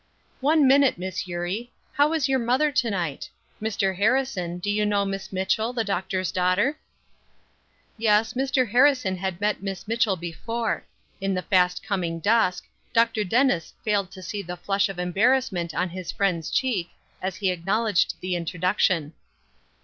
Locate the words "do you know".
4.57-5.05